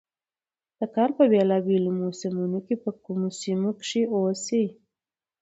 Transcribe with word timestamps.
د 0.77 0.81
کال 0.95 1.09
په 1.17 1.23
بېلا 1.31 1.57
بېلو 1.67 1.91
موسمونو 2.01 2.59
کې 2.65 2.75
په 2.83 2.89
کومو 3.03 3.27
سيمو 3.41 3.69
کښې 3.79 4.01
اوسي، 4.15 4.65